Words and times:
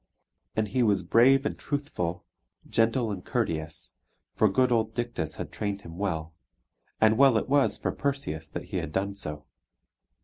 And 0.55 0.69
he 0.69 0.81
was 0.81 1.03
brave 1.03 1.45
and 1.45 1.55
truthful, 1.55 2.25
gentle 2.67 3.11
and 3.11 3.23
courteous, 3.23 3.93
for 4.33 4.49
good 4.49 4.71
old 4.71 4.95
Dictys 4.95 5.35
had 5.35 5.51
trained 5.51 5.81
him 5.81 5.95
well; 5.99 6.33
and 6.99 7.19
well 7.19 7.37
it 7.37 7.47
was 7.47 7.77
for 7.77 7.91
Perseus 7.91 8.47
that 8.47 8.63
he 8.73 8.77
had 8.77 8.91
done 8.91 9.13
so. 9.13 9.45